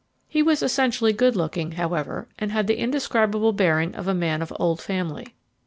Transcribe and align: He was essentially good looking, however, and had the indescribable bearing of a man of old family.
He 0.27 0.41
was 0.41 0.63
essentially 0.63 1.13
good 1.13 1.35
looking, 1.35 1.73
however, 1.73 2.27
and 2.39 2.51
had 2.51 2.65
the 2.65 2.75
indescribable 2.79 3.53
bearing 3.53 3.93
of 3.93 4.07
a 4.07 4.15
man 4.15 4.41
of 4.41 4.51
old 4.59 4.81
family. 4.81 5.35